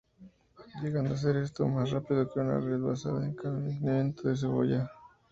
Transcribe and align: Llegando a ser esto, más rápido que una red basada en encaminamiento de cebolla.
Llegando 0.81 1.13
a 1.13 1.17
ser 1.19 1.35
esto, 1.37 1.67
más 1.67 1.91
rápido 1.91 2.27
que 2.27 2.39
una 2.39 2.59
red 2.59 2.79
basada 2.81 3.23
en 3.23 3.33
encaminamiento 3.33 4.27
de 4.29 4.35
cebolla. 4.35 4.91